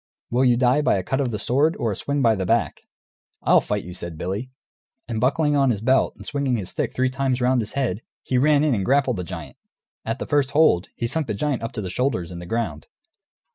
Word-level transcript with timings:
Will 0.31 0.43
you 0.43 0.57
die 0.57 0.81
by 0.81 0.95
a 0.97 1.03
cut 1.03 1.21
of 1.21 1.29
the 1.29 1.37
sword, 1.37 1.75
or 1.77 1.91
a 1.91 1.95
swing 1.95 2.23
by 2.23 2.33
the 2.33 2.43
back?" 2.43 2.81
"I'll 3.43 3.61
fight 3.61 3.83
you," 3.83 3.93
said 3.93 4.17
Billy. 4.17 4.49
And 5.07 5.21
buckling 5.21 5.55
on 5.55 5.69
his 5.69 5.79
belt 5.79 6.15
and 6.15 6.25
swinging 6.25 6.57
his 6.57 6.71
stick 6.71 6.95
three 6.95 7.11
times 7.11 7.39
round 7.39 7.61
his 7.61 7.73
head, 7.73 8.01
he 8.23 8.39
ran 8.39 8.63
in 8.63 8.73
and 8.73 8.83
grappled 8.83 9.17
the 9.17 9.23
giant. 9.23 9.57
At 10.03 10.17
the 10.17 10.25
first 10.25 10.53
hold, 10.53 10.89
he 10.95 11.05
sunk 11.05 11.27
the 11.27 11.35
giant 11.35 11.61
up 11.61 11.71
to 11.73 11.81
the 11.83 11.91
shoulders 11.91 12.31
in 12.31 12.39
the 12.39 12.47
ground. 12.47 12.87